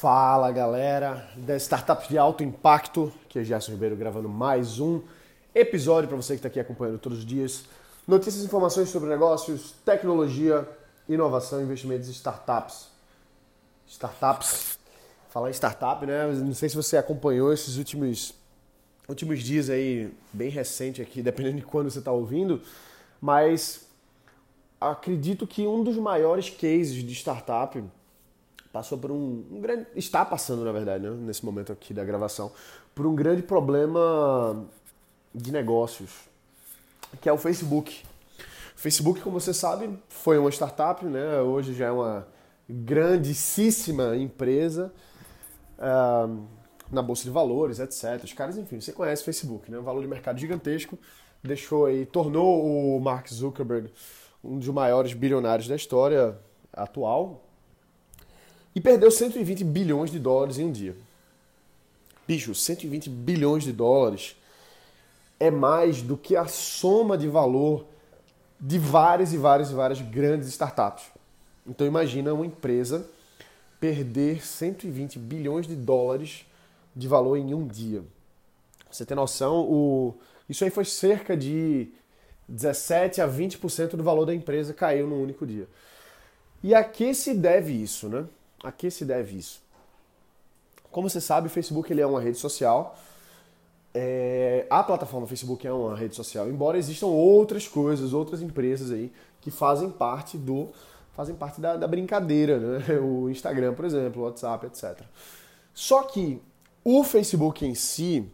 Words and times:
Fala 0.00 0.52
galera 0.52 1.28
da 1.36 1.56
Startups 1.56 2.06
de 2.06 2.16
Alto 2.16 2.44
Impacto, 2.44 3.12
que 3.28 3.40
é 3.40 3.42
Gerson 3.42 3.72
Ribeiro 3.72 3.96
gravando 3.96 4.28
mais 4.28 4.78
um 4.78 5.02
episódio 5.52 6.06
para 6.06 6.16
você 6.16 6.34
que 6.34 6.38
está 6.38 6.46
aqui 6.46 6.60
acompanhando 6.60 7.00
todos 7.00 7.18
os 7.18 7.26
dias. 7.26 7.64
Notícias 8.06 8.44
e 8.44 8.46
informações 8.46 8.90
sobre 8.90 9.08
negócios, 9.08 9.74
tecnologia, 9.84 10.68
inovação, 11.08 11.60
investimentos 11.60 12.06
e 12.06 12.12
startups. 12.12 12.90
Startups, 13.88 14.78
falar 15.30 15.48
em 15.48 15.54
startup, 15.54 16.06
né? 16.06 16.28
Não 16.32 16.54
sei 16.54 16.68
se 16.68 16.76
você 16.76 16.96
acompanhou 16.96 17.52
esses 17.52 17.76
últimos, 17.76 18.32
últimos 19.08 19.42
dias 19.42 19.68
aí, 19.68 20.14
bem 20.32 20.48
recente 20.48 21.02
aqui, 21.02 21.22
dependendo 21.26 21.56
de 21.56 21.62
quando 21.62 21.90
você 21.90 21.98
está 21.98 22.12
ouvindo, 22.12 22.62
mas 23.20 23.84
acredito 24.80 25.44
que 25.44 25.66
um 25.66 25.82
dos 25.82 25.96
maiores 25.96 26.50
cases 26.50 27.02
de 27.02 27.14
startup 27.16 27.82
passou 28.72 28.98
por 28.98 29.10
um, 29.10 29.44
um, 29.50 29.60
grande. 29.60 29.86
está 29.96 30.24
passando, 30.24 30.64
na 30.64 30.72
verdade, 30.72 31.04
né, 31.04 31.10
nesse 31.10 31.44
momento 31.44 31.72
aqui 31.72 31.94
da 31.94 32.04
gravação, 32.04 32.52
por 32.94 33.06
um 33.06 33.14
grande 33.14 33.42
problema 33.42 34.66
de 35.34 35.52
negócios, 35.52 36.10
que 37.20 37.28
é 37.28 37.32
o 37.32 37.38
Facebook. 37.38 38.04
O 38.76 38.80
Facebook, 38.80 39.20
como 39.20 39.40
você 39.40 39.52
sabe, 39.52 39.98
foi 40.08 40.38
uma 40.38 40.50
startup, 40.50 41.04
né? 41.04 41.40
Hoje 41.40 41.74
já 41.74 41.86
é 41.86 41.90
uma 41.90 42.28
grandíssima 42.68 44.16
empresa 44.16 44.92
uh, 45.78 46.46
na 46.90 47.02
bolsa 47.02 47.24
de 47.24 47.30
valores, 47.30 47.80
etc. 47.80 48.22
Os 48.22 48.32
caras, 48.32 48.56
enfim, 48.56 48.80
você 48.80 48.92
conhece 48.92 49.22
o 49.22 49.24
Facebook, 49.24 49.70
né? 49.70 49.78
Um 49.78 49.82
valor 49.82 50.02
de 50.02 50.08
mercado 50.08 50.38
gigantesco, 50.38 50.98
deixou 51.42 51.86
aí, 51.86 52.06
tornou 52.06 52.96
o 52.96 53.00
Mark 53.00 53.28
Zuckerberg 53.28 53.90
um 54.42 54.58
dos 54.58 54.68
maiores 54.68 55.12
bilionários 55.12 55.66
da 55.68 55.76
história 55.76 56.38
atual, 56.72 57.47
e 58.78 58.80
perdeu 58.80 59.10
120 59.10 59.64
bilhões 59.64 60.08
de 60.08 60.20
dólares 60.20 60.56
em 60.56 60.66
um 60.66 60.70
dia. 60.70 60.94
Bicho, 62.28 62.54
120 62.54 63.10
bilhões 63.10 63.64
de 63.64 63.72
dólares 63.72 64.36
é 65.40 65.50
mais 65.50 66.00
do 66.00 66.16
que 66.16 66.36
a 66.36 66.46
soma 66.46 67.18
de 67.18 67.26
valor 67.26 67.84
de 68.60 68.78
várias 68.78 69.32
e 69.32 69.36
várias 69.36 69.72
e 69.72 69.74
várias 69.74 70.00
grandes 70.00 70.46
startups. 70.46 71.06
Então 71.66 71.84
imagina 71.88 72.32
uma 72.32 72.46
empresa 72.46 73.04
perder 73.80 74.46
120 74.46 75.18
bilhões 75.18 75.66
de 75.66 75.74
dólares 75.74 76.46
de 76.94 77.08
valor 77.08 77.36
em 77.36 77.52
um 77.54 77.66
dia. 77.66 78.04
Você 78.88 79.04
tem 79.04 79.16
noção, 79.16 79.68
o... 79.68 80.14
isso 80.48 80.62
aí 80.62 80.70
foi 80.70 80.84
cerca 80.84 81.36
de 81.36 81.88
17 82.48 83.20
a 83.20 83.28
20% 83.28 83.96
do 83.96 84.04
valor 84.04 84.24
da 84.24 84.32
empresa 84.32 84.72
caiu 84.72 85.08
num 85.08 85.20
único 85.20 85.44
dia. 85.44 85.66
E 86.62 86.76
a 86.76 86.84
que 86.84 87.12
se 87.12 87.34
deve 87.34 87.72
isso, 87.72 88.08
né? 88.08 88.24
A 88.62 88.72
que 88.72 88.90
se 88.90 89.04
deve 89.04 89.36
isso? 89.36 89.62
Como 90.90 91.08
você 91.08 91.20
sabe, 91.20 91.46
o 91.46 91.50
Facebook 91.50 91.92
ele 91.92 92.00
é 92.00 92.06
uma 92.06 92.20
rede 92.20 92.38
social. 92.38 92.96
É, 93.94 94.66
a 94.68 94.82
plataforma 94.82 95.26
Facebook 95.26 95.66
é 95.66 95.72
uma 95.72 95.96
rede 95.96 96.14
social, 96.14 96.48
embora 96.48 96.78
existam 96.78 97.06
outras 97.06 97.66
coisas, 97.66 98.12
outras 98.12 98.42
empresas 98.42 98.90
aí 98.90 99.10
que 99.40 99.50
fazem 99.50 99.90
parte 99.90 100.36
do 100.36 100.68
fazem 101.14 101.34
parte 101.34 101.60
da, 101.60 101.76
da 101.76 101.88
brincadeira, 101.88 102.60
né? 102.60 102.84
O 103.02 103.28
Instagram, 103.28 103.74
por 103.74 103.84
exemplo, 103.84 104.22
o 104.22 104.24
WhatsApp, 104.24 104.66
etc. 104.66 105.00
Só 105.74 106.02
que 106.02 106.40
o 106.84 107.02
Facebook 107.02 107.66
em 107.66 107.74
si, 107.74 108.24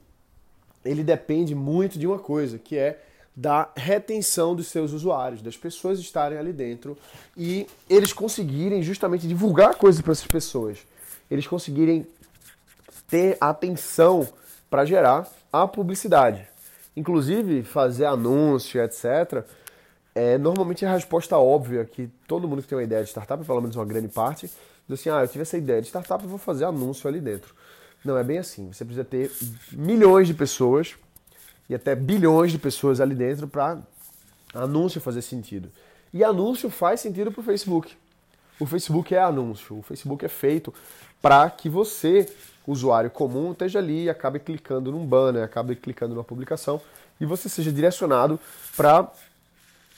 ele 0.84 1.02
depende 1.02 1.54
muito 1.54 1.98
de 1.98 2.06
uma 2.06 2.18
coisa, 2.18 2.58
que 2.58 2.76
é 2.76 3.02
da 3.36 3.68
retenção 3.76 4.54
dos 4.54 4.68
seus 4.68 4.92
usuários, 4.92 5.42
das 5.42 5.56
pessoas 5.56 5.98
estarem 5.98 6.38
ali 6.38 6.52
dentro 6.52 6.96
e 7.36 7.66
eles 7.90 8.12
conseguirem 8.12 8.82
justamente 8.82 9.26
divulgar 9.26 9.74
coisas 9.74 10.00
para 10.00 10.12
essas 10.12 10.26
pessoas. 10.26 10.78
Eles 11.30 11.46
conseguirem 11.46 12.06
ter 13.08 13.36
atenção 13.40 14.28
para 14.70 14.84
gerar 14.84 15.28
a 15.52 15.66
publicidade. 15.66 16.46
Inclusive, 16.96 17.64
fazer 17.64 18.04
anúncio, 18.06 18.80
etc. 18.80 19.44
É 20.14 20.38
normalmente 20.38 20.86
a 20.86 20.92
resposta 20.92 21.36
óbvia 21.36 21.84
que 21.84 22.08
todo 22.28 22.46
mundo 22.46 22.62
que 22.62 22.68
tem 22.68 22.78
uma 22.78 22.84
ideia 22.84 23.02
de 23.02 23.08
startup, 23.08 23.44
pelo 23.44 23.60
menos 23.60 23.74
uma 23.74 23.84
grande 23.84 24.08
parte, 24.08 24.46
diz 24.88 25.00
assim: 25.00 25.10
ah, 25.10 25.22
eu 25.22 25.28
tive 25.28 25.42
essa 25.42 25.58
ideia 25.58 25.82
de 25.82 25.88
startup, 25.88 26.22
eu 26.22 26.30
vou 26.30 26.38
fazer 26.38 26.64
anúncio 26.64 27.08
ali 27.08 27.20
dentro. 27.20 27.52
Não 28.04 28.16
é 28.16 28.22
bem 28.22 28.38
assim. 28.38 28.72
Você 28.72 28.84
precisa 28.84 29.04
ter 29.04 29.32
milhões 29.72 30.28
de 30.28 30.34
pessoas 30.34 30.94
e 31.68 31.74
até 31.74 31.94
bilhões 31.94 32.52
de 32.52 32.58
pessoas 32.58 33.00
ali 33.00 33.14
dentro 33.14 33.48
para 33.48 33.78
anúncio 34.54 35.00
fazer 35.00 35.22
sentido. 35.22 35.70
E 36.12 36.22
anúncio 36.22 36.70
faz 36.70 37.00
sentido 37.00 37.32
para 37.32 37.40
o 37.40 37.44
Facebook. 37.44 37.96
O 38.60 38.66
Facebook 38.66 39.14
é 39.14 39.20
anúncio. 39.20 39.78
O 39.78 39.82
Facebook 39.82 40.24
é 40.24 40.28
feito 40.28 40.72
para 41.20 41.48
que 41.50 41.68
você, 41.68 42.28
usuário 42.66 43.10
comum, 43.10 43.52
esteja 43.52 43.78
ali 43.78 44.04
e 44.04 44.10
acabe 44.10 44.38
clicando 44.38 44.92
num 44.92 45.04
banner, 45.04 45.42
acabe 45.42 45.74
clicando 45.74 46.14
numa 46.14 46.24
publicação 46.24 46.80
e 47.20 47.26
você 47.26 47.48
seja 47.48 47.72
direcionado 47.72 48.38
para 48.76 49.10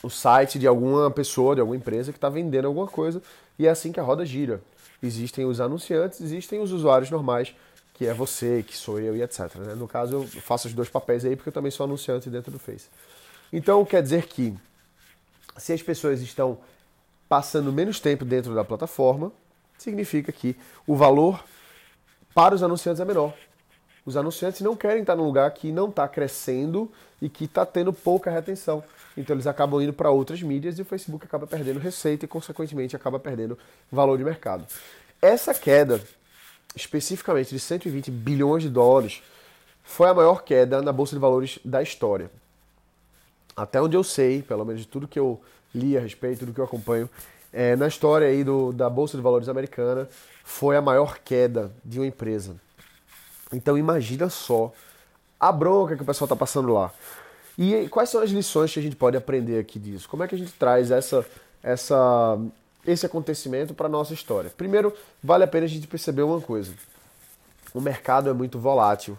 o 0.03 0.09
site 0.09 0.59
de 0.59 0.67
alguma 0.67 1.11
pessoa, 1.11 1.55
de 1.55 1.61
alguma 1.61 1.77
empresa 1.77 2.13
que 2.13 2.19
está 2.19 2.29
vendendo 2.29 2.67
alguma 2.67 2.87
coisa. 2.87 3.23
E 3.59 3.67
é 3.67 3.71
assim 3.71 3.93
que 3.93 4.01
a 4.01 4.03
roda 4.03 4.25
gira. 4.25 4.63
Existem 5.03 5.45
os 5.45 5.61
anunciantes, 5.61 6.21
existem 6.21 6.61
os 6.61 6.73
usuários 6.73 7.11
normais 7.11 7.55
que 7.97 8.07
é 8.07 8.13
você, 8.13 8.63
que 8.63 8.77
sou 8.77 9.01
eu 9.01 9.17
e 9.17 9.23
etc. 9.23 9.55
Né? 9.55 9.75
No 9.75 9.89
caso, 9.89 10.17
eu 10.17 10.43
faço 10.43 10.69
os 10.69 10.75
dois 10.75 10.89
papéis 10.89 11.25
aí 11.25 11.35
porque 11.35 11.49
eu 11.49 11.53
também 11.53 11.71
sou 11.71 11.85
anunciante 11.85 12.29
dentro 12.29 12.53
do 12.53 12.59
Face. 12.59 12.89
Então, 13.51 13.83
quer 13.87 14.03
dizer 14.03 14.27
que 14.27 14.55
se 15.57 15.73
as 15.73 15.83
pessoas 15.83 16.21
estão 16.21 16.59
passando 17.27 17.73
menos 17.73 17.99
tempo 17.99 18.23
dentro 18.23 18.55
da 18.55 18.63
plataforma, 18.63 19.33
significa 19.79 20.31
que 20.31 20.55
o 20.87 20.95
valor 20.95 21.43
para 22.35 22.55
os 22.55 22.63
anunciantes 22.63 23.01
é 23.01 23.05
menor. 23.05 23.33
Os 24.05 24.15
anunciantes 24.15 24.61
não 24.61 24.77
querem 24.77 25.01
estar 25.01 25.17
num 25.17 25.25
lugar 25.25 25.51
que 25.53 25.73
não 25.73 25.89
está 25.89 26.07
crescendo 26.07 26.93
e 27.21 27.31
que 27.31 27.47
está 27.47 27.65
tendo 27.65 27.95
pouca 27.95 28.31
retenção. 28.31 28.85
Então 29.17 29.35
eles 29.35 29.47
acabam 29.47 29.81
indo 29.81 29.95
para 29.95 30.11
outras 30.11 30.43
mídias 30.43 30.79
e 30.79 30.83
o 30.83 30.85
Facebook 30.85 31.25
acaba 31.25 31.47
perdendo 31.47 31.81
receita 31.81 32.27
e, 32.27 32.29
consequentemente, 32.29 32.95
acaba 32.95 33.19
perdendo 33.19 33.59
valor 33.91 34.19
de 34.19 34.25
mercado. 34.25 34.67
Essa 35.23 35.55
queda 35.55 35.99
especificamente 36.77 37.49
de 37.51 37.59
120 37.59 38.11
bilhões 38.11 38.63
de 38.63 38.69
dólares, 38.69 39.23
foi 39.83 40.09
a 40.09 40.15
maior 40.15 40.45
queda 40.45 40.83
na 40.83 40.93
bolsa 40.93 41.17
de 41.17 41.21
valores 41.21 41.59
da 41.65 41.83
história. 41.83 42.31
Até 43.57 43.81
onde 43.81 43.97
eu 43.97 44.05
sei, 44.05 44.43
pelo 44.43 44.65
menos 44.65 44.83
de 44.83 44.87
tudo 44.87 45.09
que 45.09 45.19
eu 45.19 45.41
li 45.75 45.97
a 45.97 46.01
respeito, 46.01 46.45
do 46.45 46.53
que 46.53 46.61
eu 46.61 46.65
acompanho, 46.65 47.09
é, 47.53 47.75
na 47.75 47.89
história 47.89 48.29
aí 48.29 48.45
do, 48.45 48.73
da 48.73 48.91
bolsa 48.91 49.17
de 49.17 49.23
valores 49.23 49.49
americana, 49.49 50.09
foi 50.45 50.77
a 50.77 50.83
maior 50.83 51.19
queda 51.19 51.73
de 51.83 51.99
uma 51.99 52.07
empresa. 52.07 52.57
Então 53.53 53.79
imagina 53.79 54.29
só 54.29 54.73
a 55.41 55.51
bronca 55.51 55.97
que 55.97 56.03
o 56.03 56.07
pessoal 56.07 56.27
está 56.27 56.37
passando 56.37 56.73
lá. 56.73 56.93
E 57.57 57.89
quais 57.89 58.11
são 58.11 58.21
as 58.21 58.31
lições 58.31 58.73
que 58.73 58.79
a 58.79 58.83
gente 58.83 58.97
pode 58.97 59.17
aprender 59.17 59.59
aqui 59.59 59.79
disso? 59.79 60.09
Como 60.09 60.23
é 60.23 60.29
que 60.29 60.35
a 60.35 60.39
gente 60.39 60.53
traz 60.53 60.91
essa, 60.91 61.25
essa 61.63 62.39
esse 62.87 63.05
acontecimento 63.05 63.75
para 63.75 63.87
a 63.87 63.91
nossa 63.91 64.15
história. 64.15 64.51
Primeiro, 64.57 64.95
vale 65.23 65.45
a 65.45 65.47
pena 65.47 65.67
a 65.67 65.69
gente 65.69 65.87
perceber 65.87 66.23
uma 66.23 66.41
coisa. 66.41 66.73
O 67.75 67.81
mercado 67.81 68.31
é 68.31 68.33
muito 68.33 68.59
volátil. 68.59 69.19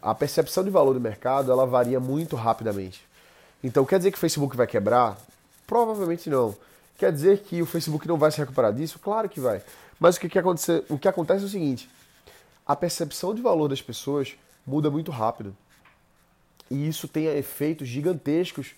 A 0.00 0.14
percepção 0.14 0.64
de 0.64 0.70
valor 0.70 0.94
do 0.94 1.00
mercado, 1.00 1.52
ela 1.52 1.66
varia 1.66 2.00
muito 2.00 2.36
rapidamente. 2.36 3.06
Então, 3.62 3.84
quer 3.84 3.98
dizer 3.98 4.10
que 4.10 4.16
o 4.16 4.20
Facebook 4.20 4.56
vai 4.56 4.66
quebrar? 4.66 5.18
Provavelmente 5.66 6.30
não. 6.30 6.54
Quer 6.96 7.12
dizer 7.12 7.40
que 7.40 7.60
o 7.60 7.66
Facebook 7.66 8.06
não 8.08 8.16
vai 8.16 8.30
se 8.30 8.38
recuperar 8.38 8.72
disso? 8.72 8.98
Claro 8.98 9.28
que 9.28 9.40
vai. 9.40 9.62
Mas 9.98 10.16
o 10.16 10.20
que, 10.20 10.28
que, 10.28 10.38
acontece, 10.38 10.84
o 10.88 10.98
que 10.98 11.08
acontece 11.08 11.44
é 11.44 11.46
o 11.46 11.50
seguinte: 11.50 11.90
a 12.66 12.74
percepção 12.74 13.34
de 13.34 13.42
valor 13.42 13.68
das 13.68 13.82
pessoas 13.82 14.34
muda 14.66 14.90
muito 14.90 15.10
rápido. 15.10 15.56
E 16.70 16.88
isso 16.88 17.06
tem 17.06 17.26
efeitos 17.26 17.86
gigantescos 17.86 18.74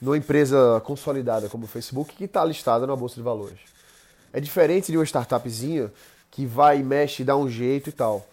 numa 0.00 0.16
empresa 0.16 0.80
consolidada 0.84 1.48
como 1.48 1.64
o 1.64 1.68
Facebook 1.68 2.14
que 2.14 2.24
está 2.24 2.44
listada 2.44 2.86
na 2.86 2.94
Bolsa 2.94 3.16
de 3.16 3.22
Valores. 3.22 3.58
É 4.32 4.40
diferente 4.40 4.92
de 4.92 4.98
uma 4.98 5.04
startupzinha 5.04 5.90
que 6.30 6.44
vai, 6.44 6.82
mexe, 6.82 7.24
dá 7.24 7.36
um 7.36 7.48
jeito 7.48 7.88
e 7.88 7.92
tal. 7.92 8.26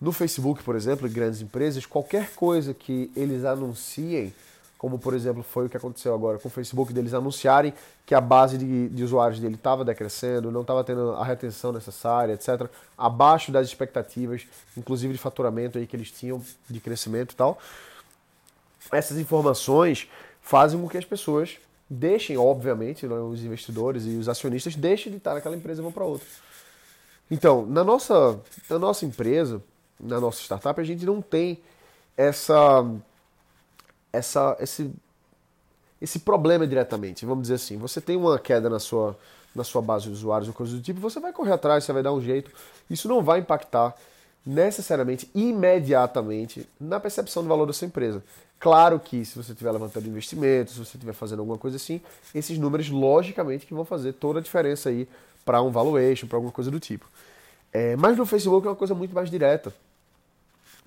No 0.00 0.12
Facebook, 0.12 0.62
por 0.62 0.74
exemplo, 0.74 1.06
em 1.06 1.12
grandes 1.12 1.42
empresas, 1.42 1.84
qualquer 1.84 2.30
coisa 2.30 2.72
que 2.72 3.12
eles 3.14 3.44
anunciem, 3.44 4.32
como 4.78 4.98
por 4.98 5.12
exemplo 5.12 5.42
foi 5.42 5.66
o 5.66 5.68
que 5.68 5.76
aconteceu 5.76 6.14
agora 6.14 6.38
com 6.38 6.48
o 6.48 6.50
Facebook, 6.50 6.90
deles 6.90 7.12
anunciarem 7.12 7.74
que 8.06 8.14
a 8.14 8.20
base 8.20 8.56
de, 8.56 8.88
de 8.88 9.04
usuários 9.04 9.38
dele 9.38 9.56
estava 9.56 9.84
decrescendo, 9.84 10.50
não 10.50 10.62
estava 10.62 10.82
tendo 10.82 11.10
a 11.12 11.22
retenção 11.22 11.70
necessária, 11.70 12.32
etc., 12.32 12.66
abaixo 12.96 13.52
das 13.52 13.66
expectativas, 13.66 14.46
inclusive 14.74 15.12
de 15.12 15.18
faturamento 15.18 15.76
aí 15.76 15.86
que 15.86 15.94
eles 15.94 16.10
tinham 16.10 16.42
de 16.66 16.80
crescimento 16.80 17.32
e 17.32 17.36
tal. 17.36 17.58
Essas 18.90 19.18
informações 19.18 20.08
fazem 20.40 20.80
com 20.80 20.88
que 20.88 20.98
as 20.98 21.04
pessoas 21.04 21.58
deixem, 21.88 22.36
obviamente, 22.36 23.06
né, 23.06 23.16
os 23.16 23.42
investidores 23.42 24.04
e 24.06 24.10
os 24.10 24.28
acionistas 24.28 24.76
deixem 24.76 25.10
de 25.10 25.18
estar 25.18 25.34
naquela 25.34 25.56
empresa 25.56 25.80
e 25.80 25.82
vão 25.82 25.92
para 25.92 26.04
outra. 26.04 26.26
Então, 27.30 27.66
na 27.66 27.84
nossa, 27.84 28.40
na 28.68 28.78
nossa 28.78 29.04
empresa, 29.04 29.62
na 29.98 30.20
nossa 30.20 30.40
startup, 30.40 30.80
a 30.80 30.84
gente 30.84 31.04
não 31.04 31.20
tem 31.20 31.60
essa, 32.16 32.84
essa, 34.12 34.56
esse, 34.60 34.92
esse 36.00 36.18
problema 36.20 36.66
diretamente. 36.66 37.26
Vamos 37.26 37.42
dizer 37.42 37.54
assim, 37.54 37.76
você 37.76 38.00
tem 38.00 38.16
uma 38.16 38.38
queda 38.38 38.68
na 38.68 38.78
sua, 38.78 39.16
na 39.54 39.64
sua 39.64 39.82
base 39.82 40.04
de 40.04 40.10
usuários 40.10 40.48
ou 40.48 40.54
coisas 40.54 40.76
do 40.76 40.82
tipo, 40.82 41.00
você 41.00 41.20
vai 41.20 41.32
correr 41.32 41.52
atrás, 41.52 41.84
você 41.84 41.92
vai 41.92 42.02
dar 42.02 42.12
um 42.12 42.20
jeito. 42.20 42.50
Isso 42.88 43.08
não 43.08 43.22
vai 43.22 43.40
impactar 43.40 43.94
necessariamente, 44.44 45.30
imediatamente, 45.34 46.68
na 46.80 46.98
percepção 46.98 47.42
do 47.42 47.48
valor 47.48 47.66
da 47.66 47.72
sua 47.72 47.86
empresa. 47.86 48.22
Claro 48.58 49.00
que 49.00 49.24
se 49.24 49.36
você 49.36 49.52
estiver 49.52 49.72
levantando 49.72 50.06
investimentos, 50.06 50.74
se 50.74 50.78
você 50.78 50.96
estiver 50.96 51.14
fazendo 51.14 51.40
alguma 51.40 51.56
coisa 51.56 51.76
assim, 51.76 52.00
esses 52.34 52.58
números, 52.58 52.90
logicamente, 52.90 53.66
que 53.66 53.72
vão 53.72 53.84
fazer 53.84 54.12
toda 54.12 54.38
a 54.38 54.42
diferença 54.42 54.90
aí 54.90 55.08
para 55.44 55.62
um 55.62 55.70
valuation, 55.70 56.26
para 56.26 56.36
alguma 56.36 56.52
coisa 56.52 56.70
do 56.70 56.78
tipo. 56.78 57.08
É, 57.72 57.96
mas 57.96 58.16
no 58.16 58.26
Facebook 58.26 58.66
é 58.66 58.70
uma 58.70 58.76
coisa 58.76 58.94
muito 58.94 59.14
mais 59.14 59.30
direta. 59.30 59.72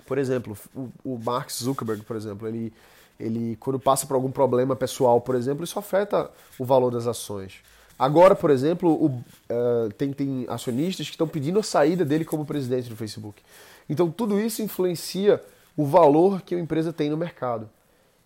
Por 0.06 0.18
exemplo, 0.18 0.56
o, 0.74 0.88
o 1.04 1.18
Mark 1.18 1.50
Zuckerberg, 1.50 2.02
por 2.04 2.14
exemplo, 2.14 2.46
ele, 2.46 2.72
ele 3.18 3.56
quando 3.58 3.80
passa 3.80 4.06
por 4.06 4.14
algum 4.14 4.30
problema 4.30 4.76
pessoal, 4.76 5.20
por 5.20 5.34
exemplo, 5.34 5.64
isso 5.64 5.78
afeta 5.78 6.30
o 6.58 6.64
valor 6.64 6.90
das 6.90 7.06
ações. 7.06 7.54
Agora, 7.98 8.34
por 8.34 8.50
exemplo, 8.50 8.90
o, 8.90 9.06
uh, 9.06 9.92
tem, 9.96 10.12
tem 10.12 10.46
acionistas 10.48 11.06
que 11.06 11.14
estão 11.14 11.28
pedindo 11.28 11.58
a 11.58 11.62
saída 11.62 12.04
dele 12.04 12.24
como 12.24 12.44
presidente 12.44 12.88
do 12.88 12.96
Facebook. 12.96 13.40
Então, 13.88 14.10
tudo 14.10 14.40
isso 14.40 14.62
influencia 14.62 15.40
o 15.76 15.84
valor 15.86 16.42
que 16.42 16.54
a 16.54 16.58
empresa 16.58 16.92
tem 16.92 17.10
no 17.10 17.16
mercado. 17.16 17.68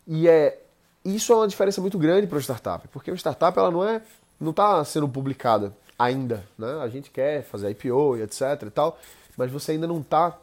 E 0.06 0.29
é 0.29 0.59
isso 1.05 1.32
é 1.32 1.37
uma 1.37 1.49
diferença 1.49 1.81
muito 1.81 1.99
grande 1.99 2.26
para 2.26 2.38
o 2.38 2.41
startup, 2.41 2.87
porque 2.88 3.11
o 3.11 3.17
startup 3.17 3.59
ela 3.59 3.70
não 3.70 3.87
é 3.87 4.03
não 4.41 4.50
está 4.50 4.85
sendo 4.85 5.09
publicada 5.09 5.73
ainda, 5.99 6.44
né? 6.56 6.81
A 6.82 6.88
gente 6.88 7.11
quer 7.11 7.43
fazer 7.43 7.70
IPO 7.70 8.17
e 8.17 8.23
etc 8.23 8.62
e 8.67 8.70
tal, 8.70 8.99
mas 9.37 9.50
você 9.50 9.73
ainda 9.73 9.87
não 9.87 10.00
está 10.00 10.37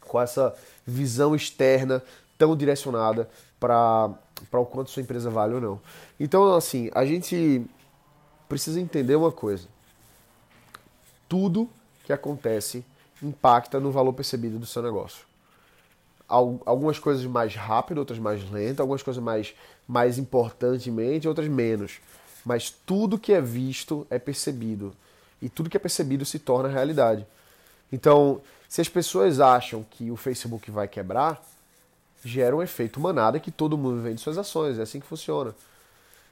com 0.00 0.20
essa 0.20 0.54
visão 0.86 1.34
externa 1.34 2.02
tão 2.36 2.56
direcionada 2.56 3.28
para 3.58 4.10
para 4.50 4.58
o 4.58 4.64
quanto 4.64 4.90
sua 4.90 5.02
empresa 5.02 5.28
vale 5.28 5.54
ou 5.54 5.60
não. 5.60 5.80
Então, 6.18 6.54
assim, 6.54 6.90
a 6.94 7.04
gente 7.04 7.62
precisa 8.50 8.80
entender 8.80 9.14
uma 9.14 9.30
coisa. 9.30 9.68
Tudo 11.28 11.70
que 12.04 12.12
acontece 12.12 12.84
impacta 13.22 13.78
no 13.78 13.92
valor 13.92 14.12
percebido 14.12 14.58
do 14.58 14.66
seu 14.66 14.82
negócio. 14.82 15.24
Algumas 16.28 16.98
coisas 16.98 17.24
mais 17.24 17.54
rápido, 17.54 17.98
outras 17.98 18.18
mais 18.18 18.48
lento, 18.50 18.80
algumas 18.80 19.04
coisas 19.04 19.22
mais, 19.22 19.54
mais 19.86 20.18
importantemente, 20.18 21.28
outras 21.28 21.46
menos. 21.46 22.00
Mas 22.44 22.70
tudo 22.70 23.18
que 23.18 23.32
é 23.32 23.40
visto 23.40 24.04
é 24.10 24.18
percebido. 24.18 24.92
E 25.40 25.48
tudo 25.48 25.70
que 25.70 25.76
é 25.76 25.80
percebido 25.80 26.24
se 26.24 26.40
torna 26.40 26.68
realidade. 26.68 27.24
Então, 27.92 28.40
se 28.68 28.80
as 28.80 28.88
pessoas 28.88 29.38
acham 29.38 29.86
que 29.88 30.10
o 30.10 30.16
Facebook 30.16 30.70
vai 30.72 30.88
quebrar, 30.88 31.40
gera 32.24 32.56
um 32.56 32.62
efeito 32.62 32.98
manada 32.98 33.38
que 33.38 33.52
todo 33.52 33.78
mundo 33.78 34.02
vende 34.02 34.20
suas 34.20 34.38
ações. 34.38 34.78
É 34.78 34.82
assim 34.82 34.98
que 34.98 35.06
funciona. 35.06 35.54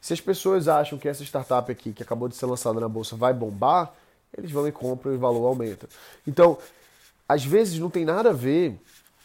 Se 0.00 0.12
as 0.12 0.20
pessoas 0.20 0.68
acham 0.68 0.98
que 0.98 1.08
essa 1.08 1.22
startup 1.22 1.70
aqui, 1.70 1.92
que 1.92 2.02
acabou 2.02 2.28
de 2.28 2.36
ser 2.36 2.46
lançada 2.46 2.78
na 2.80 2.88
bolsa, 2.88 3.16
vai 3.16 3.32
bombar, 3.32 3.92
eles 4.36 4.50
vão 4.50 4.66
e 4.68 4.72
compram 4.72 5.12
e 5.12 5.16
o 5.16 5.18
valor 5.18 5.46
aumenta. 5.46 5.88
Então, 6.26 6.58
às 7.28 7.44
vezes 7.44 7.78
não 7.78 7.90
tem 7.90 8.04
nada 8.04 8.30
a 8.30 8.32
ver 8.32 8.78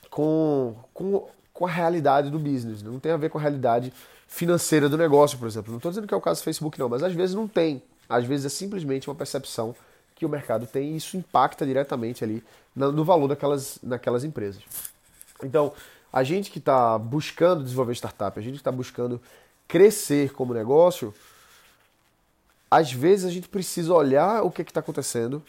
com, 0.09 0.75
com, 0.93 1.27
com 1.53 1.65
a 1.65 1.69
realidade 1.69 2.29
do 2.29 2.39
business, 2.39 2.81
não 2.81 2.99
tem 2.99 3.11
a 3.11 3.17
ver 3.17 3.29
com 3.29 3.37
a 3.37 3.41
realidade 3.41 3.93
financeira 4.27 4.89
do 4.89 4.97
negócio, 4.97 5.37
por 5.37 5.47
exemplo. 5.47 5.71
Não 5.71 5.77
estou 5.77 5.91
dizendo 5.91 6.07
que 6.07 6.13
é 6.13 6.17
o 6.17 6.21
caso 6.21 6.41
do 6.41 6.43
Facebook, 6.43 6.79
não, 6.79 6.89
mas 6.89 7.03
às 7.03 7.13
vezes 7.13 7.35
não 7.35 7.47
tem. 7.47 7.81
Às 8.09 8.25
vezes 8.25 8.45
é 8.45 8.49
simplesmente 8.49 9.09
uma 9.09 9.15
percepção 9.15 9.75
que 10.15 10.25
o 10.25 10.29
mercado 10.29 10.65
tem 10.65 10.93
e 10.93 10.97
isso 10.97 11.17
impacta 11.17 11.65
diretamente 11.65 12.23
ali 12.23 12.43
no 12.75 13.03
valor 13.03 13.27
daquelas, 13.27 13.79
naquelas 13.81 14.23
empresas. 14.23 14.63
Então, 15.43 15.73
a 16.11 16.23
gente 16.23 16.51
que 16.51 16.59
está 16.59 16.97
buscando 16.97 17.63
desenvolver 17.63 17.93
startup, 17.93 18.37
a 18.37 18.41
gente 18.41 18.53
que 18.53 18.59
está 18.59 18.71
buscando 18.71 19.21
crescer 19.73 20.31
como 20.33 20.53
negócio, 20.53 21.11
às 22.69 22.93
vezes 22.93 23.25
a 23.25 23.31
gente 23.31 23.49
precisa 23.49 23.91
olhar 23.91 24.43
o 24.43 24.51
que 24.51 24.61
é 24.61 24.65
está 24.65 24.81
acontecendo 24.81 25.41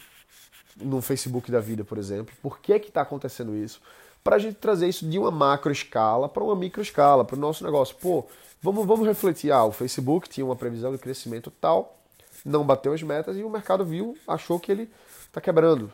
no 0.76 1.02
Facebook 1.02 1.52
da 1.52 1.60
vida, 1.60 1.84
por 1.84 1.98
exemplo, 1.98 2.34
por 2.40 2.58
que 2.58 2.72
é 2.72 2.76
está 2.78 3.02
acontecendo 3.02 3.54
isso, 3.54 3.82
para 4.22 4.36
a 4.36 4.38
gente 4.38 4.54
trazer 4.54 4.88
isso 4.88 5.06
de 5.06 5.18
uma 5.18 5.30
macro 5.30 5.70
escala 5.70 6.26
para 6.26 6.42
uma 6.42 6.56
micro 6.56 6.80
escala, 6.80 7.22
para 7.22 7.36
o 7.36 7.38
nosso 7.38 7.62
negócio. 7.62 7.94
Pô, 7.96 8.24
vamos, 8.62 8.86
vamos 8.86 9.06
refletir, 9.06 9.52
ah, 9.52 9.66
o 9.66 9.72
Facebook 9.72 10.26
tinha 10.26 10.46
uma 10.46 10.56
previsão 10.56 10.90
de 10.90 10.96
crescimento 10.96 11.50
tal, 11.60 11.98
não 12.46 12.64
bateu 12.64 12.94
as 12.94 13.02
metas 13.02 13.36
e 13.36 13.42
o 13.42 13.50
mercado 13.50 13.84
viu, 13.84 14.16
achou 14.26 14.58
que 14.58 14.72
ele 14.72 14.90
está 15.26 15.38
quebrando. 15.38 15.92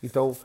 Então, 0.00 0.36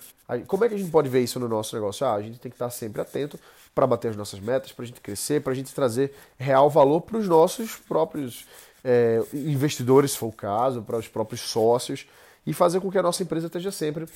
como 0.48 0.66
é 0.66 0.69
que 0.69 0.74
a 0.74 0.78
gente 0.78 0.90
pode 0.90 1.07
ver 1.07 1.22
isso 1.24 1.40
no 1.40 1.48
nosso 1.48 1.75
negócio? 1.75 2.04
Ah, 2.04 2.16
a 2.16 2.22
gente 2.24 2.40
tem 2.40 2.50
que 2.50 2.56
estar 2.56 2.72
sempre 2.72 3.00
atento 3.00 3.40
para 3.78 3.86
bater 3.86 4.08
as 4.08 4.16
nossas 4.16 4.40
metas, 4.40 4.72
para 4.72 4.82
a 4.82 4.88
gente 4.88 5.00
crescer, 5.00 5.40
para 5.40 5.52
a 5.52 5.56
gente 5.56 5.72
trazer 5.72 6.12
real 6.36 6.68
valor 6.68 7.02
para 7.02 7.16
os 7.16 7.28
nossos 7.28 7.76
próprios 7.76 8.48
é, 8.84 9.22
investidores, 9.32 10.14
se 10.14 10.18
for 10.18 10.30
o 10.30 10.32
caso, 10.32 10.82
para 10.82 10.98
os 10.98 11.08
próprios 11.08 11.42
sócios 11.42 12.08
e 12.44 12.56
fazer 12.56 12.82
com 12.82 12.90
que 12.90 12.98
a 12.98 13.04
nossa 13.04 13.22
empresa 13.22 13.46
esteja 13.46 13.72
sempre 13.72 14.08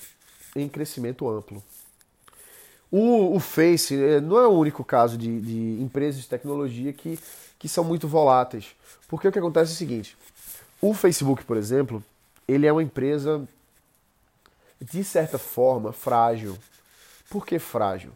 em 0.55 0.67
crescimento 0.67 1.29
amplo. 1.29 1.63
O, 2.89 3.35
o 3.35 3.39
Face 3.39 4.03
é, 4.03 4.19
não 4.19 4.39
é 4.39 4.47
o 4.47 4.51
único 4.51 4.83
caso 4.83 5.15
de, 5.15 5.39
de 5.39 5.79
empresas 5.79 6.23
de 6.23 6.27
tecnologia 6.27 6.91
que, 6.91 7.19
que 7.59 7.69
são 7.69 7.83
muito 7.83 8.07
voláteis. 8.07 8.75
Porque 9.07 9.27
o 9.27 9.31
que 9.31 9.37
acontece 9.37 9.73
é 9.73 9.75
o 9.75 9.77
seguinte: 9.77 10.17
o 10.81 10.91
Facebook, 10.95 11.43
por 11.43 11.55
exemplo, 11.55 12.03
ele 12.47 12.65
é 12.65 12.71
uma 12.71 12.81
empresa 12.81 13.47
de 14.81 15.03
certa 15.03 15.37
forma 15.37 15.93
frágil. 15.93 16.57
Por 17.29 17.45
que 17.45 17.59
frágil? 17.59 18.11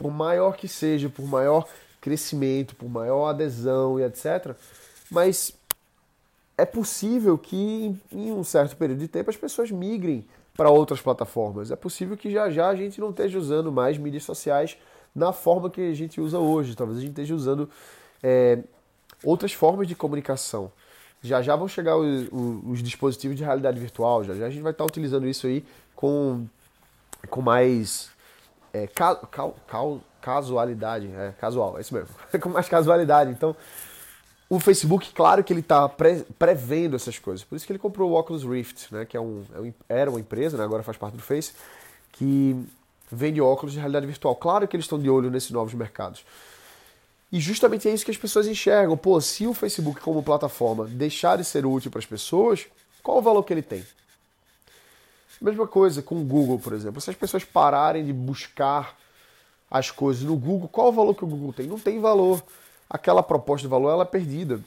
Por 0.00 0.10
maior 0.10 0.56
que 0.56 0.66
seja, 0.66 1.10
por 1.10 1.26
maior 1.26 1.68
crescimento, 2.00 2.74
por 2.74 2.88
maior 2.88 3.28
adesão 3.28 4.00
e 4.00 4.02
etc. 4.02 4.56
Mas 5.10 5.52
é 6.56 6.64
possível 6.64 7.36
que 7.36 7.94
em 8.10 8.32
um 8.32 8.42
certo 8.42 8.78
período 8.78 9.00
de 9.00 9.08
tempo 9.08 9.28
as 9.28 9.36
pessoas 9.36 9.70
migrem 9.70 10.24
para 10.56 10.70
outras 10.70 11.02
plataformas. 11.02 11.70
É 11.70 11.76
possível 11.76 12.16
que 12.16 12.30
já 12.30 12.48
já 12.48 12.68
a 12.68 12.74
gente 12.74 12.98
não 12.98 13.10
esteja 13.10 13.38
usando 13.38 13.70
mais 13.70 13.98
mídias 13.98 14.24
sociais 14.24 14.78
na 15.14 15.34
forma 15.34 15.68
que 15.68 15.82
a 15.82 15.94
gente 15.94 16.18
usa 16.18 16.38
hoje. 16.38 16.74
Talvez 16.74 16.96
a 16.96 17.02
gente 17.02 17.10
esteja 17.10 17.34
usando 17.34 17.68
é, 18.22 18.58
outras 19.22 19.52
formas 19.52 19.86
de 19.86 19.94
comunicação. 19.94 20.72
Já 21.22 21.42
já 21.42 21.54
vão 21.54 21.68
chegar 21.68 21.98
os, 21.98 22.26
os, 22.66 22.82
dispositivos 22.82 23.36
de 23.36 23.44
realidade 23.44 23.78
virtual, 23.78 24.24
já 24.24 24.34
já 24.34 24.46
a 24.46 24.50
gente 24.50 24.62
vai 24.62 24.72
estar 24.72 24.86
utilizando 24.86 25.28
isso 25.28 25.46
aí 25.46 25.62
com, 25.94 26.46
com 27.28 27.42
mais 27.42 28.10
é, 28.72 28.86
ca, 28.86 29.16
ca, 29.16 29.50
ca, 29.66 29.78
casualidade, 30.20 31.10
é, 31.14 31.32
casual, 31.40 31.78
é 31.78 31.80
isso 31.80 31.94
mesmo, 31.94 32.08
com 32.40 32.48
mais 32.50 32.68
casualidade. 32.68 33.30
Então, 33.30 33.56
o 34.48 34.58
Facebook, 34.58 35.12
claro 35.12 35.44
que 35.44 35.52
ele 35.52 35.60
está 35.60 35.88
pre, 35.88 36.24
prevendo 36.38 36.96
essas 36.96 37.18
coisas. 37.18 37.44
Por 37.44 37.54
isso 37.54 37.64
que 37.64 37.72
ele 37.72 37.78
comprou 37.78 38.10
o 38.10 38.18
Oculus 38.18 38.42
Rift, 38.42 38.92
né, 38.92 39.04
que 39.04 39.16
é 39.16 39.20
um, 39.20 39.44
é 39.54 39.60
um, 39.60 39.72
era 39.88 40.10
uma 40.10 40.18
empresa, 40.18 40.56
né, 40.56 40.64
agora 40.64 40.82
faz 40.82 40.96
parte 40.96 41.16
do 41.16 41.22
Face, 41.22 41.52
que 42.12 42.56
vende 43.10 43.40
óculos 43.40 43.72
de 43.72 43.78
realidade 43.78 44.06
virtual. 44.06 44.34
Claro 44.34 44.66
que 44.66 44.76
eles 44.76 44.84
estão 44.84 44.98
de 44.98 45.08
olho 45.08 45.30
nesses 45.30 45.50
novos 45.50 45.72
mercados. 45.74 46.24
E 47.32 47.38
justamente 47.38 47.88
é 47.88 47.92
isso 47.92 48.04
que 48.04 48.10
as 48.10 48.16
pessoas 48.16 48.48
enxergam. 48.48 48.96
Pô, 48.96 49.20
se 49.20 49.46
o 49.46 49.54
Facebook 49.54 50.00
como 50.00 50.22
plataforma 50.22 50.86
deixar 50.86 51.36
de 51.36 51.44
ser 51.44 51.64
útil 51.64 51.90
para 51.90 52.00
as 52.00 52.06
pessoas, 52.06 52.66
qual 53.02 53.18
o 53.18 53.22
valor 53.22 53.44
que 53.44 53.52
ele 53.52 53.62
tem? 53.62 53.84
Mesma 55.40 55.66
coisa 55.66 56.02
com 56.02 56.20
o 56.20 56.24
Google, 56.24 56.58
por 56.58 56.72
exemplo. 56.72 57.00
Se 57.00 57.10
as 57.10 57.16
pessoas 57.16 57.44
pararem 57.44 58.04
de 58.04 58.12
buscar 58.12 58.96
as 59.70 59.90
coisas 59.90 60.22
no 60.22 60.36
Google, 60.36 60.68
qual 60.68 60.88
o 60.88 60.92
valor 60.92 61.14
que 61.14 61.24
o 61.24 61.26
Google 61.26 61.52
tem? 61.52 61.66
Não 61.66 61.78
tem 61.78 62.00
valor. 62.00 62.42
Aquela 62.88 63.22
proposta 63.22 63.62
de 63.62 63.70
valor 63.70 63.90
ela 63.90 64.02
é 64.02 64.06
perdida. 64.06 64.60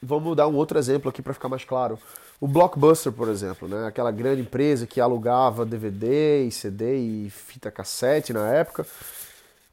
Vamos 0.00 0.36
dar 0.36 0.46
um 0.46 0.54
outro 0.54 0.78
exemplo 0.78 1.08
aqui 1.08 1.20
para 1.20 1.34
ficar 1.34 1.48
mais 1.48 1.64
claro. 1.64 1.98
O 2.40 2.46
Blockbuster, 2.46 3.10
por 3.10 3.28
exemplo, 3.28 3.66
né? 3.66 3.86
aquela 3.86 4.12
grande 4.12 4.42
empresa 4.42 4.86
que 4.86 5.00
alugava 5.00 5.66
DVD 5.66 6.44
e 6.44 6.52
CD 6.52 6.96
e 6.96 7.30
fita 7.30 7.70
cassete 7.70 8.32
na 8.32 8.48
época. 8.48 8.86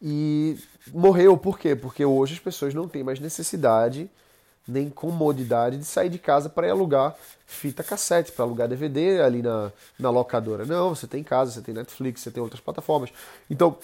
E 0.01 0.57
morreu 0.91 1.37
por 1.37 1.59
quê? 1.59 1.75
Porque 1.75 2.03
hoje 2.03 2.33
as 2.33 2.39
pessoas 2.39 2.73
não 2.73 2.87
têm 2.87 3.03
mais 3.03 3.19
necessidade 3.19 4.09
nem 4.67 4.89
comodidade 4.89 5.77
de 5.77 5.85
sair 5.85 6.09
de 6.09 6.17
casa 6.17 6.49
para 6.49 6.69
alugar 6.69 7.15
fita 7.45 7.83
cassete, 7.83 8.31
para 8.31 8.43
alugar 8.43 8.67
DVD 8.67 9.21
ali 9.21 9.41
na, 9.41 9.71
na 9.99 10.09
locadora. 10.09 10.65
Não, 10.65 10.95
você 10.95 11.07
tem 11.07 11.23
casa, 11.23 11.51
você 11.51 11.61
tem 11.61 11.75
Netflix, 11.75 12.21
você 12.21 12.31
tem 12.31 12.41
outras 12.41 12.59
plataformas. 12.59 13.11
Então, 13.49 13.77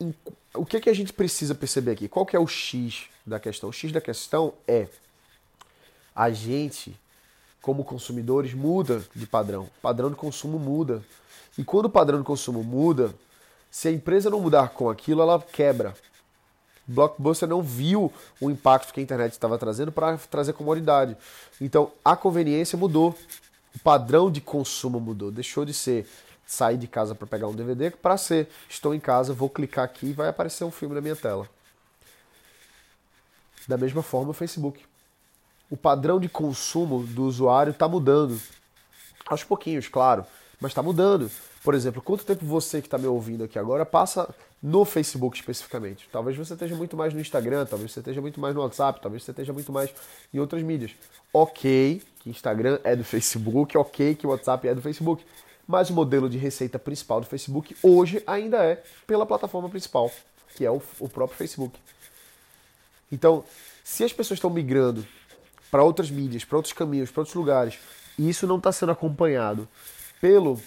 em, 0.00 0.14
o 0.54 0.64
que, 0.64 0.76
é 0.76 0.80
que 0.80 0.90
a 0.90 0.94
gente 0.94 1.12
precisa 1.12 1.54
perceber 1.54 1.92
aqui? 1.92 2.08
Qual 2.08 2.24
que 2.24 2.36
é 2.36 2.40
o 2.40 2.46
X 2.46 3.06
da 3.26 3.40
questão? 3.40 3.68
O 3.68 3.72
X 3.72 3.90
da 3.90 4.00
questão 4.00 4.54
é 4.66 4.86
a 6.14 6.30
gente, 6.30 6.96
como 7.60 7.84
consumidores, 7.84 8.54
muda 8.54 9.04
de 9.14 9.26
padrão. 9.26 9.64
O 9.64 9.80
padrão 9.82 10.10
de 10.10 10.16
consumo 10.16 10.58
muda. 10.58 11.02
E 11.56 11.64
quando 11.64 11.86
o 11.86 11.90
padrão 11.90 12.18
de 12.18 12.24
consumo 12.24 12.62
muda, 12.62 13.12
se 13.70 13.88
a 13.88 13.92
empresa 13.92 14.30
não 14.30 14.40
mudar 14.40 14.70
com 14.70 14.88
aquilo, 14.88 15.22
ela 15.22 15.40
quebra. 15.40 15.94
Blockbuster 16.88 17.46
não 17.46 17.62
viu 17.62 18.10
o 18.40 18.50
impacto 18.50 18.94
que 18.94 19.00
a 19.00 19.02
internet 19.02 19.32
estava 19.32 19.58
trazendo 19.58 19.92
para 19.92 20.16
trazer 20.16 20.54
comodidade. 20.54 21.16
Então 21.60 21.92
a 22.02 22.16
conveniência 22.16 22.78
mudou, 22.78 23.14
o 23.74 23.78
padrão 23.78 24.30
de 24.30 24.40
consumo 24.40 24.98
mudou, 24.98 25.30
deixou 25.30 25.66
de 25.66 25.74
ser 25.74 26.08
sair 26.46 26.78
de 26.78 26.88
casa 26.88 27.14
para 27.14 27.26
pegar 27.26 27.46
um 27.46 27.54
DVD 27.54 27.90
para 27.90 28.16
ser 28.16 28.48
estou 28.70 28.94
em 28.94 29.00
casa, 29.00 29.34
vou 29.34 29.50
clicar 29.50 29.84
aqui 29.84 30.06
e 30.06 30.12
vai 30.14 30.28
aparecer 30.28 30.64
um 30.64 30.70
filme 30.70 30.94
na 30.94 31.02
minha 31.02 31.14
tela. 31.14 31.46
Da 33.68 33.76
mesma 33.76 34.02
forma 34.02 34.30
o 34.30 34.34
Facebook. 34.34 34.82
O 35.68 35.76
padrão 35.76 36.18
de 36.18 36.30
consumo 36.30 37.04
do 37.04 37.24
usuário 37.24 37.72
está 37.72 37.86
mudando. 37.86 38.40
Aos 39.26 39.44
pouquinhos, 39.44 39.88
claro, 39.88 40.24
mas 40.58 40.70
está 40.70 40.82
mudando. 40.82 41.30
Por 41.68 41.74
exemplo, 41.74 42.00
quanto 42.00 42.24
tempo 42.24 42.46
você 42.46 42.80
que 42.80 42.86
está 42.86 42.96
me 42.96 43.06
ouvindo 43.06 43.44
aqui 43.44 43.58
agora 43.58 43.84
passa 43.84 44.34
no 44.62 44.86
Facebook 44.86 45.36
especificamente? 45.36 46.08
Talvez 46.10 46.34
você 46.34 46.54
esteja 46.54 46.74
muito 46.74 46.96
mais 46.96 47.12
no 47.12 47.20
Instagram, 47.20 47.66
talvez 47.66 47.92
você 47.92 48.00
esteja 48.00 48.22
muito 48.22 48.40
mais 48.40 48.54
no 48.54 48.62
WhatsApp, 48.62 49.02
talvez 49.02 49.22
você 49.22 49.32
esteja 49.32 49.52
muito 49.52 49.70
mais 49.70 49.90
em 50.32 50.38
outras 50.38 50.62
mídias. 50.62 50.92
Ok, 51.30 52.02
que 52.20 52.30
Instagram 52.30 52.78
é 52.82 52.96
do 52.96 53.04
Facebook, 53.04 53.76
ok, 53.76 54.14
que 54.14 54.26
WhatsApp 54.26 54.66
é 54.66 54.74
do 54.74 54.80
Facebook, 54.80 55.22
mas 55.66 55.90
o 55.90 55.92
modelo 55.92 56.26
de 56.26 56.38
receita 56.38 56.78
principal 56.78 57.20
do 57.20 57.26
Facebook 57.26 57.76
hoje 57.82 58.22
ainda 58.26 58.64
é 58.64 58.82
pela 59.06 59.26
plataforma 59.26 59.68
principal, 59.68 60.10
que 60.56 60.64
é 60.64 60.70
o, 60.70 60.80
o 60.98 61.06
próprio 61.06 61.36
Facebook. 61.36 61.78
Então, 63.12 63.44
se 63.84 64.02
as 64.04 64.12
pessoas 64.14 64.38
estão 64.38 64.48
migrando 64.48 65.06
para 65.70 65.82
outras 65.84 66.10
mídias, 66.10 66.46
para 66.46 66.56
outros 66.56 66.72
caminhos, 66.72 67.10
para 67.10 67.20
outros 67.20 67.36
lugares, 67.36 67.78
e 68.18 68.26
isso 68.26 68.46
não 68.46 68.56
está 68.56 68.72
sendo 68.72 68.92
acompanhado 68.92 69.68
pelo 70.18 70.58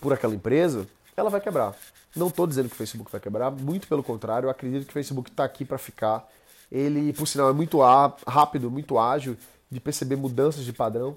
por 0.00 0.12
aquela 0.12 0.34
empresa, 0.34 0.86
ela 1.16 1.30
vai 1.30 1.40
quebrar. 1.40 1.74
Não 2.14 2.28
estou 2.28 2.46
dizendo 2.46 2.68
que 2.68 2.74
o 2.74 2.78
Facebook 2.78 3.10
vai 3.10 3.20
quebrar, 3.20 3.50
muito 3.50 3.86
pelo 3.86 4.02
contrário, 4.02 4.46
eu 4.46 4.50
acredito 4.50 4.84
que 4.84 4.90
o 4.90 4.92
Facebook 4.92 5.30
está 5.30 5.44
aqui 5.44 5.64
para 5.64 5.78
ficar. 5.78 6.28
Ele, 6.70 7.12
por 7.12 7.26
sinal, 7.26 7.48
é 7.48 7.52
muito 7.52 7.80
rápido, 8.26 8.70
muito 8.70 8.98
ágil 8.98 9.36
de 9.70 9.80
perceber 9.80 10.16
mudanças 10.16 10.64
de 10.64 10.72
padrão, 10.72 11.16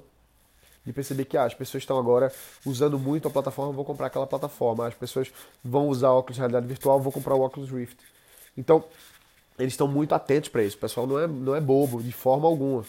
de 0.86 0.92
perceber 0.92 1.26
que 1.26 1.38
ah, 1.38 1.46
as 1.46 1.54
pessoas 1.54 1.84
estão 1.84 1.98
agora 1.98 2.32
usando 2.66 2.98
muito 2.98 3.28
a 3.28 3.32
plataforma, 3.32 3.72
vou 3.72 3.86
comprar 3.86 4.08
aquela 4.08 4.28
plataforma. 4.28 4.88
As 4.88 4.94
pessoas 4.94 5.32
vão 5.64 5.88
usar 5.88 6.12
óculos 6.12 6.36
de 6.36 6.42
realidade 6.42 6.68
virtual, 6.68 7.00
vou 7.00 7.12
comprar 7.12 7.36
o 7.36 7.46
Oculus 7.46 7.70
Rift. 7.70 7.98
Então, 8.58 8.84
eles 9.60 9.74
estão 9.74 9.88
muito 9.88 10.14
atentos 10.16 10.50
para 10.50 10.64
isso. 10.64 10.78
O 10.78 10.80
pessoal 10.80 11.06
não 11.06 11.20
é, 11.20 11.28
não 11.28 11.56
é 11.56 11.62
bobo, 11.62 12.02
de 12.02 12.12
forma 12.12 12.48
alguma. 12.48 12.84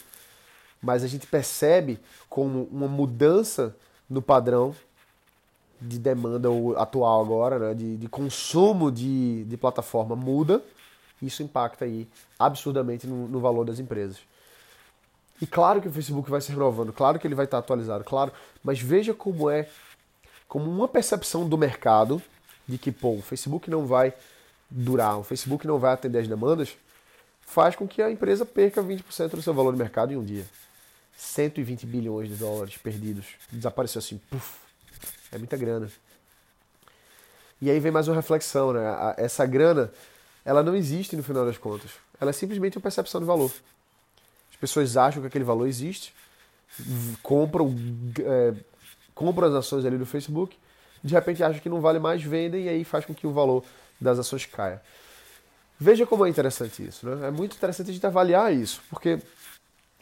Mas 0.81 1.05
a 1.05 1.07
gente 1.07 1.27
percebe 1.27 1.99
como 2.29 2.65
uma 2.73 2.89
mudança 2.89 3.77
no 4.09 4.23
padrão 4.23 4.75
de 5.83 5.99
demanda 5.99 6.49
atual 6.77 7.21
agora, 7.21 7.59
né, 7.59 7.75
de, 7.75 7.97
de 7.97 8.09
consumo 8.09 8.91
de, 8.91 9.45
de 9.45 9.57
plataforma 9.57 10.15
muda, 10.15 10.63
isso 11.21 11.43
impacta 11.43 11.85
aí 11.85 12.09
absurdamente 12.39 13.07
no, 13.07 13.29
no, 13.29 13.41
valor 13.41 13.65
das 13.65 13.79
empresas. 13.79 14.19
E 15.41 15.47
claro 15.47 15.81
que 15.81 15.89
o 15.89 15.93
Facebook 15.93 16.31
vai 16.31 16.41
se 16.41 16.53
renovando, 16.53 16.93
claro 16.93 17.19
que 17.19 17.27
ele 17.27 17.35
vai 17.35 17.45
estar 17.45 17.59
atualizado, 17.59 18.05
claro, 18.05 18.33
mas 18.63 18.81
veja 18.81 19.13
como 19.13 19.51
é, 19.51 19.69
como 20.47 20.71
uma 20.71 20.87
percepção 20.87 21.49
do 21.49 21.59
mercado 21.59 22.23
de 22.67 22.79
que, 22.79 22.93
pô, 22.93 23.15
o 23.15 23.23
Facebook 23.23 23.69
não 23.69 23.87
vai 23.87 24.15
durar, 24.71 25.19
o 25.19 25.25
Facebook 25.25 25.67
não 25.67 25.79
vai 25.79 25.93
atender 25.93 26.21
as 26.21 26.29
demandas, 26.29 26.77
faz 27.41 27.75
com 27.75 27.89
que 27.89 28.01
a 28.01 28.11
empresa 28.11 28.47
perca 28.47 28.83
20% 28.83 29.31
do 29.31 29.43
seu 29.43 29.53
valor 29.53 29.73
de 29.73 29.79
mercado 29.79 30.13
em 30.13 30.17
um 30.17 30.25
dia. 30.25 30.47
120 31.17 31.87
bilhões 31.87 32.29
de 32.29 32.35
dólares 32.35 32.77
perdidos. 32.77 33.27
Desapareceu 33.51 33.99
assim, 33.99 34.21
puf, 34.31 34.62
é 35.33 35.39
muita 35.39 35.57
grana. 35.57 35.91
E 37.61 37.71
aí 37.71 37.81
vem 37.81 37.91
mais 37.91 38.07
uma 38.07 38.17
reflexão, 38.17 38.73
né? 38.73 38.83
Essa 39.17 39.47
grana, 39.47 39.91
ela 40.45 40.63
não 40.63 40.75
existe 40.77 41.17
no 41.17 41.23
final 41.23 41.45
das 41.47 41.57
contas. 41.57 41.91
Ela 42.21 42.31
é 42.31 42.33
simplesmente 42.33 42.77
uma 42.77 42.83
percepção 42.83 43.21
de 43.21 43.27
valor. 43.27 43.51
As 44.51 44.57
pessoas 44.57 44.97
acham 44.97 45.23
que 45.23 45.29
aquele 45.29 45.45
valor 45.45 45.67
existe, 45.67 46.15
compram, 47.23 47.75
é, 48.21 48.55
compram 49.15 49.49
as 49.49 49.55
ações 49.55 49.85
ali 49.85 49.97
do 49.97 50.07
Facebook, 50.07 50.57
de 51.03 51.15
repente 51.15 51.43
acham 51.43 51.61
que 51.61 51.69
não 51.69 51.81
vale 51.81 51.99
mais, 51.99 52.23
vendem 52.23 52.65
e 52.65 52.69
aí 52.69 52.85
faz 52.85 53.05
com 53.05 53.15
que 53.15 53.27
o 53.27 53.33
valor 53.33 53.65
das 54.01 54.19
ações 54.19 54.47
caia. 54.47 54.81
Veja 55.79 56.07
como 56.07 56.25
é 56.27 56.29
interessante 56.29 56.87
isso, 56.87 57.09
né? 57.09 57.29
É 57.29 57.31
muito 57.31 57.57
interessante 57.57 57.91
a 57.91 57.93
gente 57.93 58.07
avaliar 58.07 58.53
isso, 58.53 58.81
porque 58.89 59.19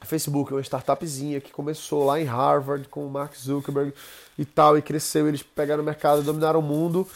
Facebook 0.06 0.52
é 0.52 0.56
uma 0.56 0.62
startupzinha 0.62 1.40
que 1.40 1.52
começou 1.52 2.04
lá 2.04 2.20
em 2.20 2.24
Harvard 2.24 2.88
com 2.88 3.06
o 3.06 3.10
Mark 3.10 3.34
Zuckerberg 3.36 3.92
e 4.38 4.44
tal, 4.44 4.78
e 4.78 4.82
cresceu, 4.82 5.28
eles 5.28 5.42
pegaram 5.42 5.82
o 5.82 5.86
mercado, 5.86 6.22
dominaram 6.22 6.60
o 6.60 6.62
mundo, 6.62 7.06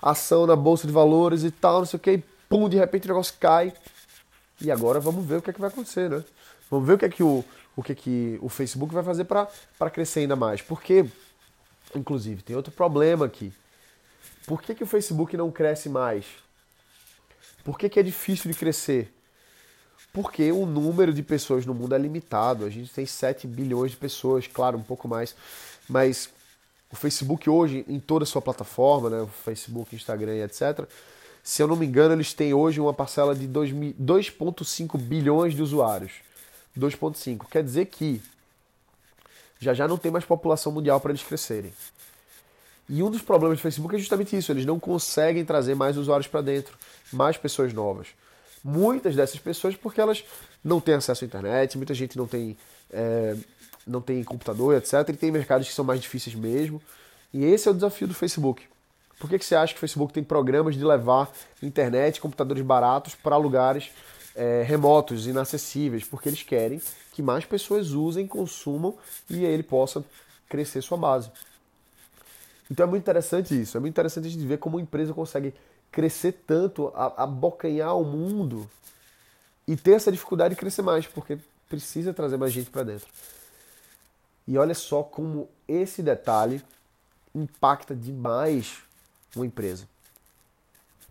ação 0.00 0.46
na 0.46 0.56
bolsa 0.56 0.86
de 0.86 0.92
valores 0.92 1.44
e 1.44 1.50
tal, 1.50 1.80
não 1.80 1.86
sei 1.86 1.98
o 1.98 2.00
que, 2.00 2.10
e 2.12 2.24
pum, 2.48 2.68
de 2.68 2.76
repente 2.76 3.04
o 3.04 3.08
negócio 3.08 3.34
cai. 3.38 3.72
E 4.60 4.70
agora 4.70 5.00
vamos 5.00 5.24
ver 5.24 5.36
o 5.36 5.42
que 5.42 5.50
é 5.50 5.52
que 5.52 5.60
vai 5.60 5.68
acontecer, 5.68 6.08
né? 6.08 6.24
Vamos 6.70 6.86
ver 6.86 6.94
o 6.94 6.98
que 6.98 7.04
é 7.04 7.08
que 7.08 7.22
o, 7.22 7.44
o, 7.76 7.82
que 7.82 7.92
é 7.92 7.94
que 7.94 8.38
o 8.40 8.48
Facebook 8.48 8.94
vai 8.94 9.02
fazer 9.02 9.24
para 9.24 9.90
crescer 9.90 10.20
ainda 10.20 10.36
mais. 10.36 10.62
Porque, 10.62 11.04
inclusive, 11.94 12.42
tem 12.42 12.56
outro 12.56 12.72
problema 12.72 13.26
aqui. 13.26 13.52
Por 14.46 14.62
que, 14.62 14.74
que 14.74 14.82
o 14.82 14.86
Facebook 14.86 15.36
não 15.36 15.50
cresce 15.50 15.88
mais? 15.88 16.24
Por 17.64 17.78
que, 17.78 17.88
que 17.88 18.00
é 18.00 18.02
difícil 18.02 18.50
de 18.50 18.56
crescer? 18.56 19.12
Porque 20.12 20.52
o 20.52 20.66
número 20.66 21.12
de 21.12 21.22
pessoas 21.22 21.64
no 21.64 21.74
mundo 21.74 21.94
é 21.94 21.98
limitado. 21.98 22.64
A 22.64 22.70
gente 22.70 22.92
tem 22.92 23.06
7 23.06 23.46
bilhões 23.46 23.92
de 23.92 23.96
pessoas, 23.96 24.46
claro, 24.46 24.76
um 24.76 24.82
pouco 24.82 25.08
mais, 25.08 25.34
mas 25.88 26.28
o 26.90 26.96
Facebook 26.96 27.48
hoje, 27.48 27.84
em 27.88 27.98
toda 27.98 28.24
a 28.24 28.26
sua 28.26 28.42
plataforma, 28.42 29.08
né, 29.08 29.20
o 29.22 29.26
Facebook, 29.26 29.96
Instagram 29.96 30.36
e 30.36 30.42
etc., 30.42 30.86
se 31.42 31.60
eu 31.60 31.66
não 31.66 31.74
me 31.74 31.84
engano, 31.84 32.14
eles 32.14 32.32
têm 32.32 32.54
hoje 32.54 32.80
uma 32.80 32.94
parcela 32.94 33.34
de 33.34 33.48
2,5 33.48 34.96
bilhões 34.96 35.54
de 35.54 35.62
usuários. 35.62 36.12
2,5. 36.78 37.46
Quer 37.50 37.64
dizer 37.64 37.86
que 37.86 38.22
já 39.58 39.74
já 39.74 39.88
não 39.88 39.98
tem 39.98 40.12
mais 40.12 40.24
população 40.24 40.70
mundial 40.70 41.00
para 41.00 41.10
eles 41.10 41.22
crescerem. 41.22 41.72
E 42.88 43.02
um 43.02 43.10
dos 43.10 43.22
problemas 43.22 43.58
do 43.58 43.62
Facebook 43.62 43.94
é 43.94 43.98
justamente 43.98 44.36
isso: 44.36 44.52
eles 44.52 44.64
não 44.64 44.78
conseguem 44.78 45.44
trazer 45.44 45.74
mais 45.74 45.96
usuários 45.96 46.26
para 46.26 46.42
dentro, 46.42 46.76
mais 47.12 47.36
pessoas 47.36 47.72
novas. 47.72 48.08
Muitas 48.64 49.16
dessas 49.16 49.40
pessoas 49.40 49.74
porque 49.74 50.00
elas 50.00 50.24
não 50.62 50.80
têm 50.80 50.94
acesso 50.94 51.24
à 51.24 51.26
internet, 51.26 51.76
muita 51.76 51.94
gente 51.94 52.16
não 52.16 52.26
tem, 52.26 52.56
é, 52.90 53.36
não 53.86 54.00
tem 54.00 54.22
computador, 54.22 54.76
etc. 54.76 55.08
E 55.08 55.12
tem 55.14 55.30
mercados 55.30 55.66
que 55.66 55.74
são 55.74 55.84
mais 55.84 56.00
difíceis 56.00 56.34
mesmo. 56.36 56.80
E 57.32 57.44
esse 57.44 57.66
é 57.66 57.70
o 57.70 57.74
desafio 57.74 58.06
do 58.06 58.14
Facebook. 58.14 58.62
Por 59.18 59.28
que, 59.28 59.38
que 59.38 59.44
você 59.44 59.54
acha 59.54 59.72
que 59.72 59.78
o 59.78 59.80
Facebook 59.80 60.12
tem 60.12 60.22
programas 60.22 60.74
de 60.74 60.84
levar 60.84 61.30
internet, 61.62 62.20
computadores 62.20 62.62
baratos 62.62 63.14
para 63.14 63.36
lugares 63.36 63.90
é, 64.34 64.62
remotos, 64.62 65.26
inacessíveis? 65.26 66.04
Porque 66.04 66.28
eles 66.28 66.42
querem 66.42 66.80
que 67.12 67.22
mais 67.22 67.44
pessoas 67.44 67.92
usem, 67.92 68.26
consumam 68.26 68.96
e 69.30 69.44
ele 69.44 69.62
possa 69.62 70.04
crescer 70.48 70.82
sua 70.82 70.98
base. 70.98 71.30
Então 72.70 72.84
é 72.84 72.88
muito 72.88 73.02
interessante 73.02 73.60
isso. 73.60 73.76
É 73.76 73.80
muito 73.80 73.92
interessante 73.92 74.26
a 74.26 74.30
gente 74.30 74.44
ver 74.46 74.58
como 74.58 74.78
a 74.78 74.80
empresa 74.80 75.12
consegue 75.12 75.54
crescer 75.92 76.32
tanto, 76.46 76.90
abocanhar 76.94 77.96
o 77.96 78.04
mundo 78.04 78.68
e 79.68 79.76
ter 79.76 79.92
essa 79.92 80.10
dificuldade 80.10 80.54
de 80.54 80.60
crescer 80.60 80.82
mais, 80.82 81.06
porque 81.06 81.38
precisa 81.68 82.12
trazer 82.12 82.38
mais 82.38 82.52
gente 82.52 82.70
para 82.70 82.82
dentro. 82.82 83.06
E 84.48 84.58
olha 84.58 84.74
só 84.74 85.02
como 85.02 85.48
esse 85.68 86.02
detalhe 86.02 86.62
impacta 87.34 87.94
demais 87.94 88.78
uma 89.36 89.46
empresa. 89.46 89.86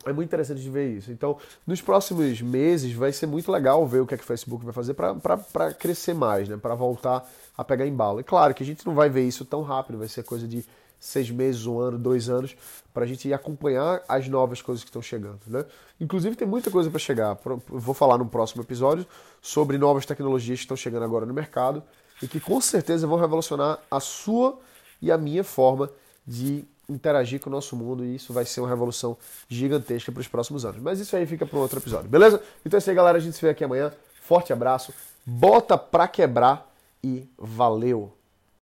É 0.03 0.11
muito 0.11 0.27
interessante 0.27 0.61
de 0.61 0.69
ver 0.69 0.97
isso. 0.97 1.11
Então, 1.11 1.37
nos 1.65 1.79
próximos 1.79 2.41
meses 2.41 2.91
vai 2.93 3.13
ser 3.13 3.27
muito 3.27 3.51
legal 3.51 3.85
ver 3.87 3.99
o 3.99 4.07
que, 4.07 4.15
é 4.15 4.17
que 4.17 4.23
o 4.23 4.27
Facebook 4.27 4.65
vai 4.65 4.73
fazer 4.73 4.95
para 4.95 5.73
crescer 5.73 6.15
mais, 6.15 6.49
né? 6.49 6.57
para 6.57 6.73
voltar 6.73 7.29
a 7.55 7.63
pegar 7.63 7.85
embalo. 7.85 8.19
É 8.19 8.23
claro 8.23 8.53
que 8.53 8.63
a 8.63 8.65
gente 8.65 8.85
não 8.85 8.95
vai 8.95 9.09
ver 9.09 9.27
isso 9.27 9.45
tão 9.45 9.61
rápido, 9.61 9.99
vai 9.99 10.07
ser 10.07 10.23
coisa 10.23 10.47
de 10.47 10.65
seis 11.01 11.31
meses, 11.31 11.65
um 11.65 11.79
ano, 11.79 11.97
dois 11.97 12.29
anos, 12.29 12.55
para 12.93 13.05
a 13.05 13.07
gente 13.07 13.27
ir 13.27 13.33
acompanhar 13.33 14.03
as 14.07 14.27
novas 14.27 14.61
coisas 14.61 14.83
que 14.83 14.89
estão 14.89 15.01
chegando. 15.01 15.39
Né? 15.47 15.65
Inclusive, 15.99 16.35
tem 16.35 16.47
muita 16.47 16.69
coisa 16.69 16.91
para 16.91 16.99
chegar. 16.99 17.37
vou 17.67 17.95
falar 17.95 18.19
no 18.19 18.27
próximo 18.27 18.61
episódio 18.61 19.05
sobre 19.41 19.79
novas 19.79 20.05
tecnologias 20.05 20.59
que 20.59 20.65
estão 20.65 20.77
chegando 20.77 21.03
agora 21.03 21.25
no 21.25 21.33
mercado 21.33 21.81
e 22.21 22.27
que 22.27 22.39
com 22.39 22.61
certeza 22.61 23.07
vão 23.07 23.17
revolucionar 23.17 23.79
a 23.89 23.99
sua 23.99 24.59
e 25.01 25.11
a 25.11 25.17
minha 25.17 25.43
forma 25.43 25.89
de 26.25 26.63
interagir 26.87 27.39
com 27.39 27.49
o 27.49 27.51
nosso 27.53 27.75
mundo 27.75 28.05
e 28.05 28.15
isso 28.15 28.31
vai 28.31 28.45
ser 28.45 28.59
uma 28.61 28.69
revolução 28.69 29.17
gigantesca 29.49 30.11
para 30.11 30.21
os 30.21 30.27
próximos 30.27 30.65
anos. 30.65 30.79
Mas 30.81 30.99
isso 30.99 31.15
aí 31.15 31.25
fica 31.25 31.47
para 31.47 31.57
um 31.57 31.61
outro 31.61 31.79
episódio, 31.79 32.09
beleza? 32.09 32.39
Então 32.63 32.77
é 32.77 32.79
isso 32.79 32.89
aí, 32.91 32.95
galera. 32.95 33.17
A 33.17 33.21
gente 33.21 33.35
se 33.35 33.41
vê 33.41 33.49
aqui 33.49 33.63
amanhã. 33.63 33.91
Forte 34.21 34.53
abraço, 34.53 34.93
bota 35.25 35.77
pra 35.77 36.07
quebrar 36.07 36.71
e 37.03 37.27
valeu! 37.39 38.20